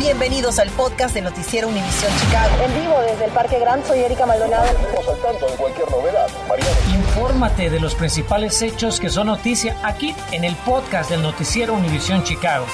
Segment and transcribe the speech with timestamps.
[0.00, 2.64] Bienvenidos al podcast de Noticiero Univisión Chicago.
[2.64, 4.64] En vivo desde el Parque Gran, soy Erika Maldonado.
[4.64, 6.26] Estamos al tanto de cualquier novedad.
[6.48, 6.70] Mariano.
[6.94, 12.24] Infórmate de los principales hechos que son noticia aquí en el podcast del Noticiero Univisión
[12.24, 12.64] Chicago.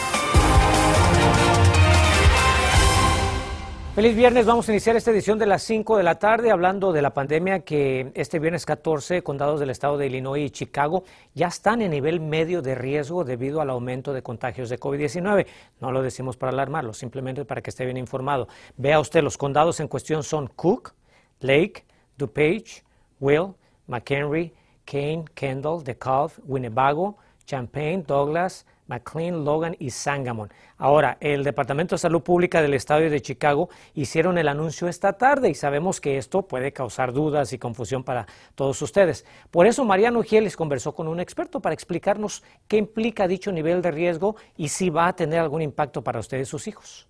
[3.96, 7.00] Feliz viernes, vamos a iniciar esta edición de las 5 de la tarde hablando de
[7.00, 11.80] la pandemia que este viernes 14 condados del estado de Illinois y Chicago ya están
[11.80, 15.46] en nivel medio de riesgo debido al aumento de contagios de COVID-19.
[15.80, 18.48] No lo decimos para alarmarlo, simplemente para que esté bien informado.
[18.76, 20.92] Vea usted, los condados en cuestión son Cook,
[21.40, 21.86] Lake,
[22.18, 22.84] DuPage,
[23.18, 23.54] Will,
[23.86, 24.52] McHenry,
[24.84, 30.52] Kane, Kendall, DeKalb, Winnebago, Champaign, Douglas, McLean, Logan y Sangamon.
[30.78, 35.50] Ahora, el Departamento de Salud Pública del Estado de Chicago hicieron el anuncio esta tarde
[35.50, 39.24] y sabemos que esto puede causar dudas y confusión para todos ustedes.
[39.50, 43.90] Por eso, Mariano Gieles conversó con un experto para explicarnos qué implica dicho nivel de
[43.90, 47.08] riesgo y si va a tener algún impacto para ustedes y sus hijos.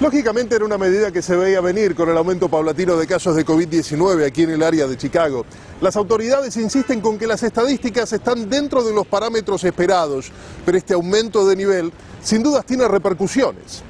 [0.00, 3.44] Lógicamente era una medida que se veía venir con el aumento paulatino de casos de
[3.44, 5.44] COVID-19 aquí en el área de Chicago.
[5.80, 10.30] Las autoridades insisten con que las estadísticas están dentro de los parámetros esperados,
[10.64, 13.82] pero este aumento de nivel sin dudas tiene repercusiones.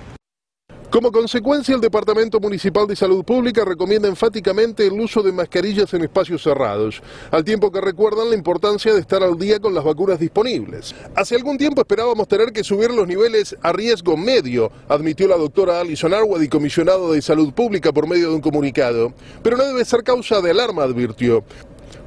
[0.90, 6.02] Como consecuencia, el Departamento Municipal de Salud Pública recomienda enfáticamente el uso de mascarillas en
[6.04, 10.18] espacios cerrados, al tiempo que recuerdan la importancia de estar al día con las vacunas
[10.18, 10.94] disponibles.
[11.14, 15.78] Hace algún tiempo esperábamos tener que subir los niveles a riesgo medio, admitió la doctora
[15.78, 20.02] Alison Arwad comisionado de Salud Pública por medio de un comunicado, pero no debe ser
[20.02, 21.44] causa de alarma, advirtió,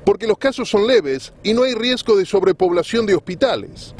[0.03, 3.93] porque los casos son leves y no hay riesgo de sobrepoblación de hospitales.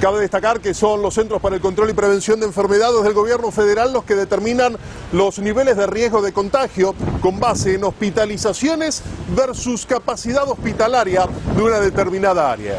[0.00, 3.50] Cabe destacar que son los Centros para el Control y Prevención de Enfermedades del Gobierno
[3.50, 4.76] Federal los que determinan
[5.12, 9.02] los niveles de riesgo de contagio con base en hospitalizaciones
[9.36, 11.26] versus capacidad hospitalaria
[11.56, 12.78] de una determinada área.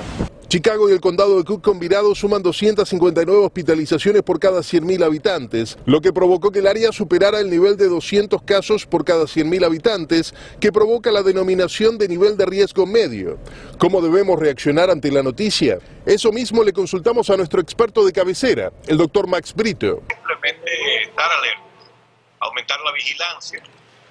[0.50, 6.02] Chicago y el condado de Cook combinados suman 259 hospitalizaciones por cada 100.000 habitantes, lo
[6.02, 10.33] que provocó que el área superara el nivel de 200 casos por cada 100.000 habitantes,
[10.59, 13.38] que provoca la denominación de nivel de riesgo medio.
[13.77, 15.77] ¿Cómo debemos reaccionar ante la noticia?
[16.04, 20.02] Eso mismo le consultamos a nuestro experto de cabecera, el doctor Max Brito.
[20.09, 21.61] Simplemente estar alerta,
[22.39, 23.61] aumentar la vigilancia,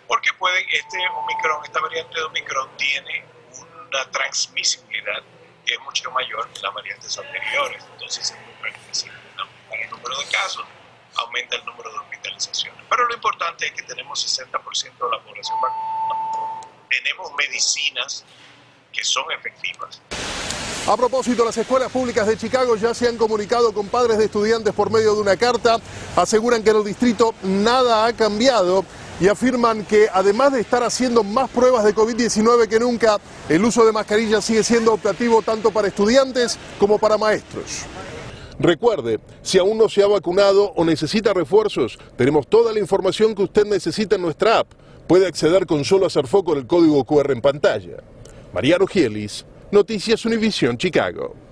[0.07, 3.25] porque puede, este Omicron, esta variante de Omicron tiene
[3.89, 5.25] una transmisibilidad
[5.75, 7.85] es mucho mayor que las variantes anteriores.
[7.93, 9.17] Entonces previsible.
[9.69, 10.65] Para el número de casos,
[11.17, 12.85] aumenta el número de hospitalizaciones.
[12.89, 16.61] Pero lo importante es que tenemos 60% de la población vacunada.
[16.89, 18.25] Tenemos medicinas
[18.93, 20.01] que son efectivas.
[20.87, 24.73] A propósito, las escuelas públicas de Chicago ya se han comunicado con padres de estudiantes
[24.73, 25.79] por medio de una carta.
[26.17, 28.87] Aseguran que en el distrito nada ha cambiado
[29.21, 33.19] y afirman que además de estar haciendo más pruebas de COVID-19 que nunca,
[33.49, 37.85] el uso de mascarillas sigue siendo optativo tanto para estudiantes como para maestros.
[38.61, 43.45] Recuerde, si aún no se ha vacunado o necesita refuerzos, tenemos toda la información que
[43.45, 44.73] usted necesita en nuestra app.
[45.07, 47.99] Puede acceder con solo hacer foco en el código QR en pantalla.
[48.53, 51.48] Mariano Gielis, Noticias Univisión Chicago.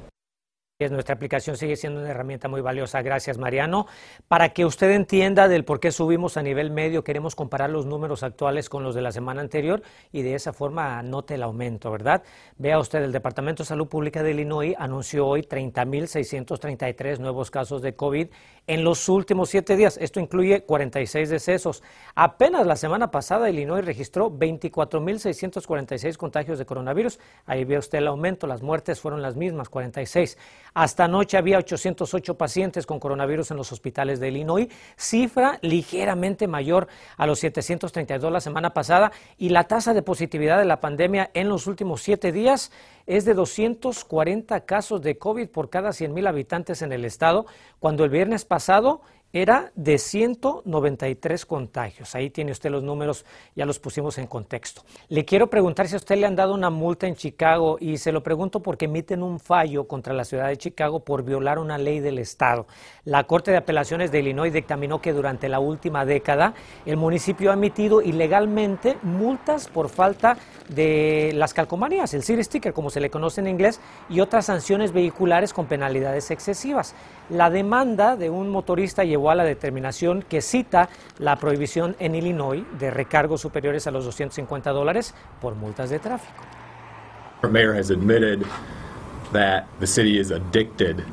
[0.79, 3.01] Nuestra aplicación sigue siendo una herramienta muy valiosa.
[3.01, 3.87] Gracias, Mariano.
[4.29, 8.23] Para que usted entienda del por qué subimos a nivel medio, queremos comparar los números
[8.23, 9.81] actuales con los de la semana anterior
[10.13, 12.23] y de esa forma note el aumento, ¿verdad?
[12.59, 17.95] Vea usted, el Departamento de Salud Pública de Illinois anunció hoy 30.633 nuevos casos de
[17.95, 18.29] COVID
[18.67, 19.97] en los últimos siete días.
[19.97, 21.83] Esto incluye 46 decesos.
[22.15, 27.19] Apenas la semana pasada, Illinois registró 24.646 contagios de coronavirus.
[27.47, 28.47] Ahí ve usted el aumento.
[28.47, 30.37] Las muertes fueron las mismas, 46.
[30.75, 36.89] Hasta anoche había 808 pacientes con coronavirus en los hospitales de Illinois, cifra ligeramente mayor
[37.17, 41.49] a los 732 la semana pasada y la tasa de positividad de la pandemia en
[41.49, 42.71] los últimos siete días
[43.07, 47.47] es de 240 casos de COVID por cada 100 mil habitantes en el estado,
[47.79, 49.01] cuando el viernes pasado
[49.33, 52.15] era de 193 contagios.
[52.15, 54.83] Ahí tiene usted los números, ya los pusimos en contexto.
[55.09, 58.13] Le quiero preguntar si a usted le han dado una multa en Chicago y se
[58.13, 62.01] lo pregunto porque emiten un fallo contra la ciudad de Chicago por violar una ley
[62.01, 62.67] del Estado.
[63.05, 66.55] La Corte de Apelaciones de Illinois dictaminó que durante la última década
[66.87, 70.39] el municipio ha emitido ilegalmente multas por falta
[70.71, 74.93] de las calcomanías, el city sticker como se le conoce en inglés, y otras sanciones
[74.93, 76.95] vehiculares con penalidades excesivas.
[77.31, 80.89] La demanda de un motorista llevó a la determinación que cita
[81.19, 86.43] la prohibición en Illinois de recargos superiores a los 250 dólares por multas de tráfico.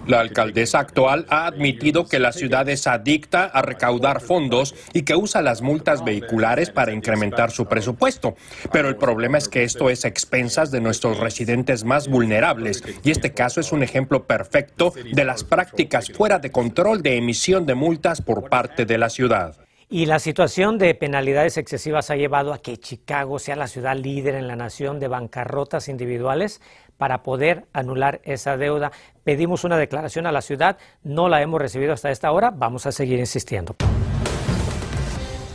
[0.08, 5.16] La alcaldesa actual ha admitido que la ciudad es adicta a recaudar fondos y que
[5.16, 8.36] usa las multas vehiculares para incrementar su presupuesto.
[8.72, 13.12] Pero el problema es que esto es a expensas de nuestros residentes más vulnerables y
[13.12, 17.76] este caso es un ejemplo perfecto de las prácticas fuera de control de emisión de
[17.76, 19.58] multas por parte de la ciudad.
[19.94, 24.34] Y la situación de penalidades excesivas ha llevado a que Chicago sea la ciudad líder
[24.34, 26.62] en la nación de bancarrotas individuales
[26.98, 28.92] para poder anular esa deuda.
[29.24, 32.92] Pedimos una declaración a la ciudad, no la hemos recibido hasta esta hora, vamos a
[32.92, 33.76] seguir insistiendo.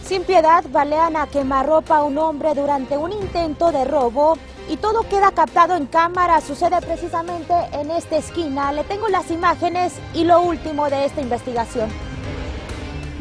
[0.04, 4.38] Sin piedad, balean a quemarropa a un hombre durante un intento de robo
[4.68, 6.40] y todo queda captado en cámara.
[6.40, 8.72] Sucede precisamente en esta esquina.
[8.72, 11.90] Le tengo las imágenes y lo último de esta investigación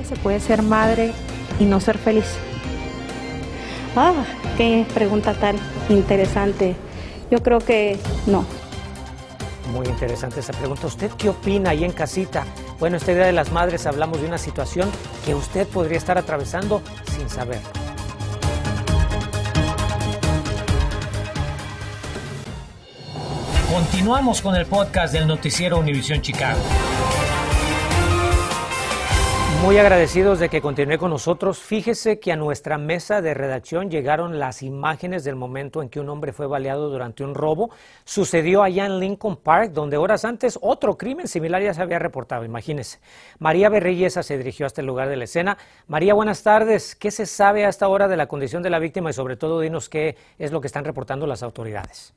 [0.08, 1.12] se puede ser madre
[1.60, 2.26] y no ser feliz?
[3.96, 4.14] Ah,
[4.58, 5.58] qué pregunta tan
[5.90, 6.76] interesante.
[7.30, 8.46] Yo creo que no.
[9.72, 10.88] Muy interesante esa pregunta.
[10.88, 12.46] ¿Usted qué opina ahí en casita?
[12.80, 14.90] Bueno, esta idea de las madres hablamos de una situación
[15.26, 16.82] que usted podría estar atravesando
[17.16, 17.60] sin saber.
[23.72, 26.62] Continuamos con el podcast del noticiero Univisión Chicago.
[29.62, 31.60] Muy agradecidos de que continúe con nosotros.
[31.60, 36.08] Fíjese que a nuestra mesa de redacción llegaron las imágenes del momento en que un
[36.10, 37.72] hombre fue baleado durante un robo.
[38.06, 42.46] Sucedió allá en Lincoln Park, donde horas antes otro crimen similar ya se había reportado.
[42.46, 43.00] Imagínese.
[43.40, 45.58] María Berrillesa se dirigió hasta el lugar de la escena.
[45.88, 46.96] María, buenas tardes.
[46.96, 49.60] ¿Qué se sabe a esta hora de la condición de la víctima y sobre todo
[49.60, 52.14] dinos qué es lo que están reportando las autoridades?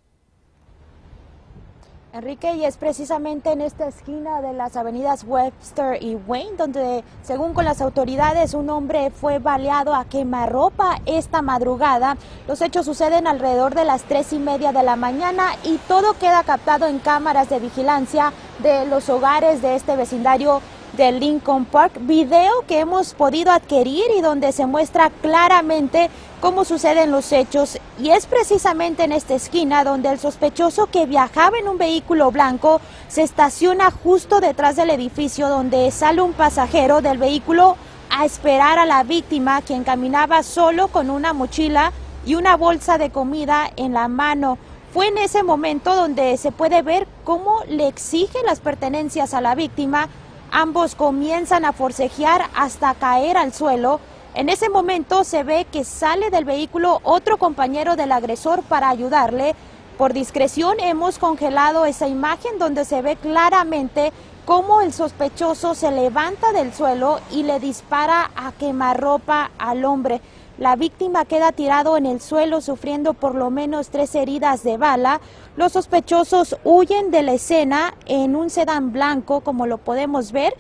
[2.13, 7.55] Enrique, y es precisamente en esta esquina de las avenidas Webster y Wayne, donde, según
[7.55, 12.17] con las autoridades, un hombre fue baleado a quemarropa esta madrugada.
[12.49, 16.43] Los hechos suceden alrededor de las tres y media de la mañana y todo queda
[16.43, 20.61] captado en cámaras de vigilancia de los hogares de este vecindario
[21.01, 26.11] de Lincoln Park, video que hemos podido adquirir y donde se muestra claramente
[26.43, 31.57] cómo suceden los hechos y es precisamente en esta esquina donde el sospechoso que viajaba
[31.57, 37.17] en un vehículo blanco se estaciona justo detrás del edificio donde sale un pasajero del
[37.17, 37.79] vehículo
[38.11, 41.93] a esperar a la víctima quien caminaba solo con una mochila
[42.27, 44.59] y una bolsa de comida en la mano.
[44.93, 49.55] Fue en ese momento donde se puede ver cómo le exige las pertenencias a la
[49.55, 50.11] víctima.
[50.51, 54.01] Ambos comienzan a forcejear hasta caer al suelo
[54.33, 59.57] en ese momento se ve que sale del vehículo otro compañero del agresor para ayudarle.
[59.99, 64.13] Por discreción hemos congelado esa imagen donde se ve claramente
[64.45, 70.21] cómo el sospechoso se levanta del suelo y le dispara a quemarropa al hombre.
[70.61, 75.23] La víctima queda tirado en el suelo sufriendo por lo menos tres heridas de bala.
[75.57, 80.53] Los sospechosos huyen de la escena en un sedán blanco, como lo podemos ver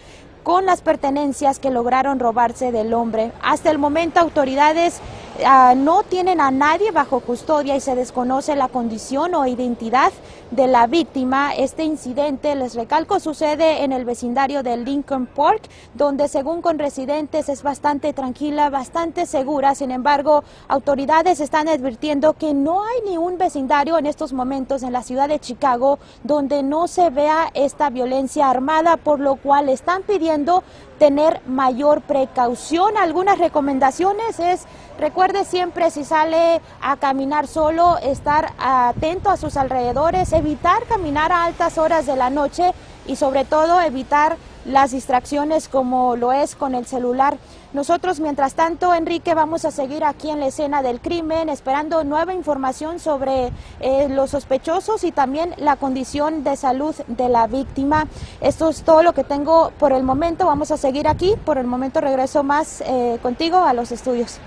[0.43, 3.33] con las pertenencias que lograron robarse del hombre.
[3.43, 5.01] Hasta el momento autoridades
[5.47, 10.13] Ah, no tienen a nadie bajo custodia y se desconoce la condición o identidad
[10.51, 11.55] de la víctima.
[11.55, 15.63] Este incidente, les recalco, sucede en el vecindario de Lincoln Park,
[15.95, 19.75] donde según con residentes es bastante tranquila, bastante segura.
[19.75, 24.93] Sin embargo, autoridades están advirtiendo que no hay ni un vecindario en estos momentos en
[24.93, 30.03] la ciudad de Chicago donde no se vea esta violencia armada, por lo cual están
[30.03, 30.63] pidiendo दो
[31.01, 32.97] tener mayor precaución.
[32.99, 34.67] Algunas recomendaciones es
[35.01, 41.45] Recuerde siempre si sale a caminar solo, estar atento a sus alrededores, evitar caminar a
[41.45, 42.75] altas horas de la noche
[43.07, 44.37] y sobre todo evitar
[44.67, 47.39] las distracciones como lo es con el celular.
[47.73, 52.35] Nosotros, mientras tanto, Enrique, vamos a seguir aquí en la escena del crimen, esperando nueva
[52.35, 58.09] información sobre eh, los sospechosos y también la condición de salud de la víctima.
[58.41, 60.47] Esto es todo lo que tengo por el momento.
[60.47, 61.35] Vamos a aquí.
[61.45, 64.39] Por el momento regreso más eh, contigo a los estudios.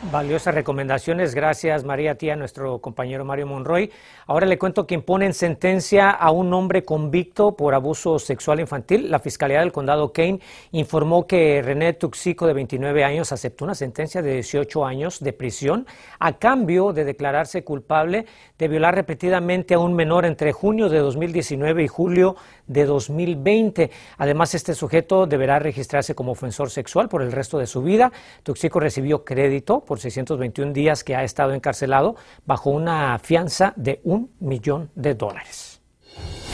[0.00, 1.34] Valiosas recomendaciones.
[1.34, 3.90] Gracias, María Tía, nuestro compañero Mario Monroy.
[4.28, 9.10] Ahora le cuento que imponen sentencia a un hombre convicto por abuso sexual infantil.
[9.10, 10.38] La Fiscalía del Condado Kane
[10.70, 15.84] informó que René Tuxico, de 29 años, aceptó una sentencia de 18 años de prisión
[16.20, 18.24] a cambio de declararse culpable
[18.56, 22.36] de violar repetidamente a un menor entre junio de 2019 y julio
[22.68, 23.90] de 2020.
[24.16, 28.12] Además, este sujeto deberá registrarse como ofensor sexual por el resto de su vida.
[28.44, 32.14] Tuxico recibió crédito por 621 días que ha estado encarcelado
[32.44, 35.80] bajo una fianza de un millón de dólares.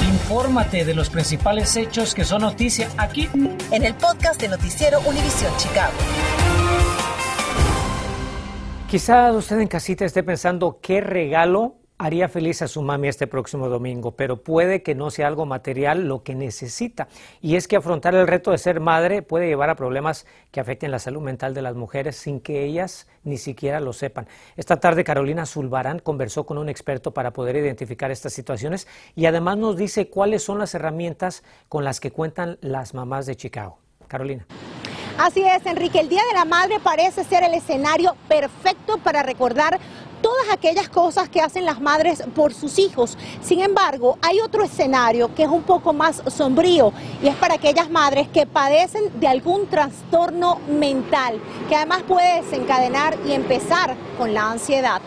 [0.01, 3.29] Infórmate de los principales hechos que son noticia aquí
[3.73, 5.93] en el podcast de Noticiero Univisión Chicago.
[8.89, 13.69] Quizá usted en casita esté pensando qué regalo haría feliz a su mami este próximo
[13.69, 17.09] domingo, pero puede que no sea algo material lo que necesita.
[17.41, 20.91] Y es que afrontar el reto de ser madre puede llevar a problemas que afecten
[20.91, 24.27] la salud mental de las mujeres sin que ellas ni siquiera lo sepan.
[24.57, 29.57] Esta tarde Carolina Zulbarán conversó con un experto para poder identificar estas situaciones y además
[29.59, 33.79] nos dice cuáles son las herramientas con las que cuentan las mamás de Chicago.
[34.09, 34.47] Carolina.
[35.19, 36.01] Así es, Enrique.
[36.01, 39.79] El Día de la Madre parece ser el escenario perfecto para recordar
[40.25, 43.19] todas aquellas cosas que hacen las madres por sus hijos.
[43.43, 47.91] Sin embargo, hay otro escenario que es un poco más sombrío y es para aquellas
[47.91, 51.39] madres que padecen de algún trastorno mental,
[51.69, 55.03] que además puede desencadenar y empezar con la ansiedad.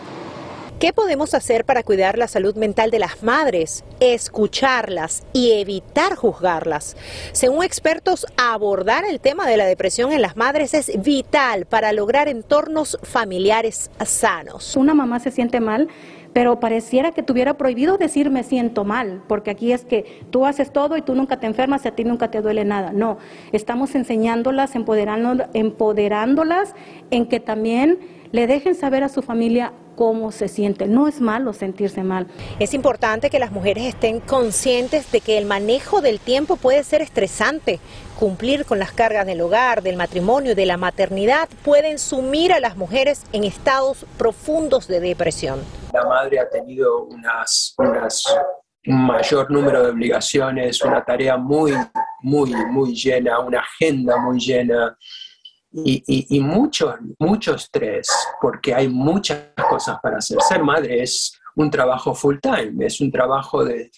[0.78, 3.84] ¿Qué podemos hacer para cuidar la salud mental de las madres?
[3.98, 6.96] Escucharlas y evitar juzgarlas.
[7.32, 12.28] Según expertos, abordar el tema de la depresión en las madres es vital para lograr
[12.28, 14.76] entornos familiares sanos.
[14.76, 15.88] Una mamá se siente mal
[16.32, 20.72] pero pareciera que tuviera prohibido decir me siento mal, porque aquí es que tú haces
[20.72, 22.92] todo y tú nunca te enfermas y a ti nunca te duele nada.
[22.92, 23.18] No,
[23.50, 26.74] estamos enseñándolas, empoderándolas
[27.10, 27.98] en que también
[28.32, 30.86] le dejen saber a su familia cómo se siente.
[30.86, 32.28] No es malo sentirse mal.
[32.60, 37.02] Es importante que las mujeres estén conscientes de que el manejo del tiempo puede ser
[37.02, 37.80] estresante.
[38.16, 42.60] Cumplir con las cargas del hogar, del matrimonio y de la maternidad pueden sumir a
[42.60, 45.60] las mujeres en estados profundos de depresión.
[45.92, 48.24] La madre ha tenido unas, unas
[48.86, 51.72] un mayor número de obligaciones, una tarea muy,
[52.22, 54.96] muy, muy llena, una agenda muy llena
[55.72, 58.08] y, mucho, mucho estrés,
[58.40, 60.38] porque hay muchas cosas para hacer.
[60.40, 63.90] Ser madre es un trabajo full time, es un trabajo de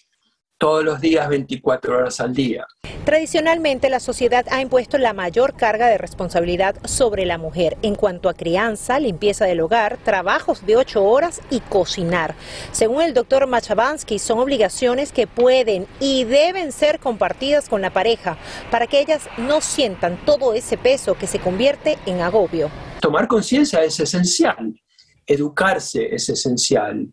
[0.61, 2.67] todos los días 24 horas al día.
[3.07, 8.29] Tradicionalmente la sociedad ha impuesto la mayor carga de responsabilidad sobre la mujer en cuanto
[8.29, 12.35] a crianza, limpieza del hogar, trabajos de 8 horas y cocinar.
[12.73, 18.37] Según el doctor Machabansky, son obligaciones que pueden y deben ser compartidas con la pareja
[18.71, 22.71] para que ellas no sientan todo ese peso que se convierte en agobio.
[23.01, 24.79] Tomar conciencia es esencial,
[25.27, 27.09] educarse es esencial,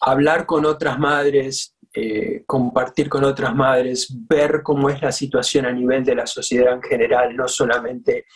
[0.00, 5.72] hablar con otras madres eh, compartir con otras madres, ver cómo es la situación a
[5.72, 8.26] nivel de la sociedad en general, no solamente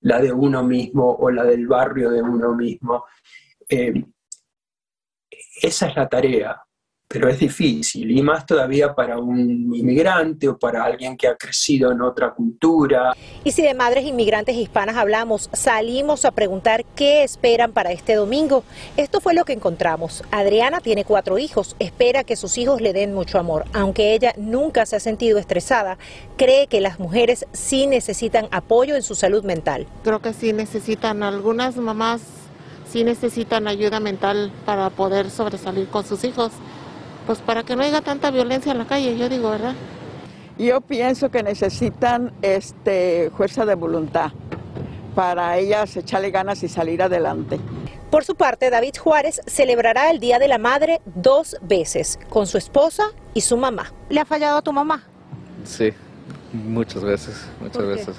[0.00, 3.04] la de uno mismo o la del barrio de uno mismo.
[3.68, 4.04] Eh,
[5.62, 6.62] esa es la tarea,
[7.06, 11.92] pero es difícil, y más todavía para un inmigrante o para alguien que ha crecido
[11.92, 13.14] en otra cultura.
[13.44, 18.64] Y si de madres inmigrantes hispanas hablamos, salimos a preguntar qué esperan para este domingo.
[18.96, 20.24] Esto fue lo que encontramos.
[20.30, 23.64] Adriana tiene cuatro hijos, espera que sus hijos le den mucho amor.
[23.72, 25.98] Aunque ella nunca se ha sentido estresada,
[26.36, 29.86] cree que las mujeres sí necesitan apoyo en su salud mental.
[30.02, 32.22] Creo que sí necesitan, algunas mamás
[32.90, 36.52] sí necesitan ayuda mental para poder sobresalir con sus hijos
[37.26, 39.74] pues para que no haya tanta violencia en la calle, yo digo, ¿verdad?
[40.58, 44.30] Yo pienso que necesitan este, fuerza de voluntad
[45.14, 47.58] para ellas echarle ganas y salir adelante.
[48.10, 52.58] Por su parte, David Juárez celebrará el Día de la Madre dos veces, con su
[52.58, 53.92] esposa y su mamá.
[54.08, 55.02] ¿Le ha fallado a tu mamá?
[55.64, 55.92] Sí,
[56.52, 58.16] muchas veces, muchas veces.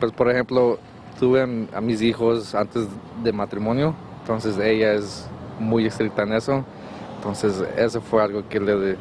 [0.00, 0.78] pues por ejemplo,
[1.20, 2.88] tuve a mis hijos antes
[3.22, 6.64] de matrimonio, entonces ella es muy estricta en eso.
[7.16, 8.96] Entonces, eso fue algo que le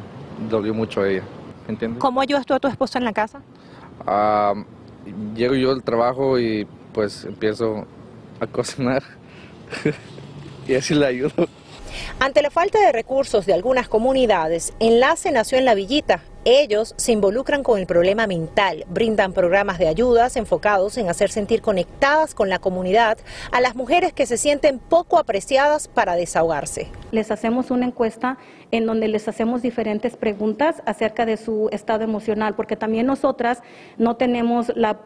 [0.49, 1.23] dolió mucho a ella.
[1.67, 1.99] ¿Entiendes?
[1.99, 3.41] ¿Cómo ayudas tú a tu esposa en la casa?
[5.35, 7.85] llego yo al trabajo y pues empiezo
[8.39, 9.03] a cocinar
[10.67, 11.47] y así le ayudo.
[12.19, 17.11] Ante la falta de recursos de algunas comunidades, Enlace nació en La Villita, ellos se
[17.11, 22.49] involucran con el problema mental, brindan programas de ayudas enfocados en hacer sentir conectadas con
[22.49, 23.17] la comunidad
[23.51, 26.87] a las mujeres que se sienten poco apreciadas para desahogarse.
[27.11, 28.37] Les hacemos una encuesta
[28.71, 33.61] en donde les hacemos diferentes preguntas acerca de su estado emocional, porque también nosotras
[33.97, 35.03] no tenemos la,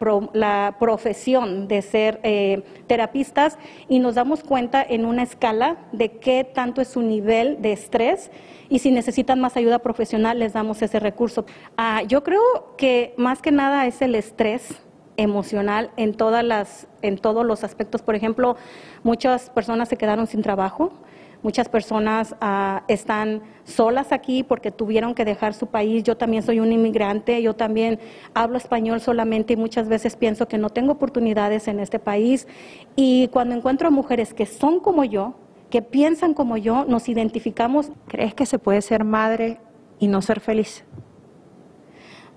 [0.78, 6.80] profesión de ser eh, terapistas y nos damos cuenta en una escala de qué tanto
[6.80, 8.30] es su nivel de estrés
[8.70, 11.27] y si necesitan más ayuda profesional les damos ese recurso.
[11.76, 12.42] Ah, yo creo
[12.76, 14.80] que más que nada es el estrés
[15.16, 18.02] emocional en todas las en todos los aspectos.
[18.02, 18.56] Por ejemplo,
[19.02, 20.92] muchas personas se quedaron sin trabajo.
[21.40, 26.02] Muchas personas ah, están solas aquí porque tuvieron que dejar su país.
[26.02, 28.00] Yo también soy un inmigrante, yo también
[28.34, 32.48] hablo español solamente y muchas veces pienso que no tengo oportunidades en este país.
[32.96, 35.34] Y cuando encuentro mujeres que son como yo,
[35.70, 37.92] que piensan como yo, nos identificamos.
[38.08, 39.60] ¿Crees que se puede ser madre
[40.00, 40.84] y no ser feliz?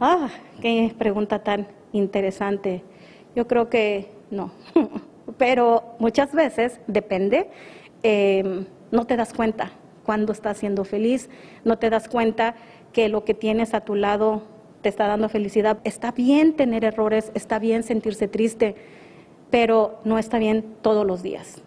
[0.03, 0.29] Ah,
[0.61, 2.83] qué pregunta tan interesante.
[3.35, 4.51] Yo creo que no,
[5.37, 7.51] pero muchas veces depende.
[8.01, 9.71] Em, no te das cuenta
[10.03, 11.29] cuando estás siendo feliz,
[11.63, 12.55] no te das cuenta
[12.93, 14.41] que lo que tienes a tu lado
[14.81, 15.77] te está dando felicidad.
[15.83, 18.73] Está bien tener errores, está bien sentirse triste,
[19.51, 21.61] pero no está bien todos los días.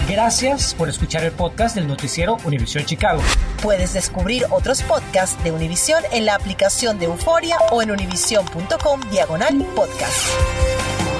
[0.08, 3.22] Gracias por escuchar el podcast del noticiero Univisión Chicago.
[3.62, 9.64] Puedes descubrir otros podcasts de Univisión en la aplicación de Euforia o en univision.com diagonal
[9.76, 11.11] podcast.